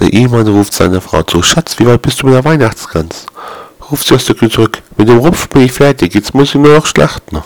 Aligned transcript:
Der 0.00 0.14
Ehemann 0.14 0.48
ruft 0.48 0.72
seine 0.72 1.02
Frau 1.02 1.22
zu. 1.22 1.42
Schatz, 1.42 1.78
wie 1.78 1.86
weit 1.86 2.00
bist 2.00 2.22
du 2.22 2.26
mit 2.26 2.34
der 2.34 2.44
Weihnachtskranz? 2.44 3.26
Ruft 3.90 4.06
sie 4.06 4.14
aus 4.14 4.24
der 4.24 4.34
Küche 4.34 4.54
zurück. 4.54 4.82
Mit 4.96 5.10
dem 5.10 5.18
Rumpf 5.18 5.48
bin 5.50 5.62
ich 5.62 5.72
fertig, 5.72 6.14
jetzt 6.14 6.34
muss 6.34 6.48
ich 6.48 6.54
nur 6.54 6.74
noch 6.74 6.86
schlachten. 6.86 7.42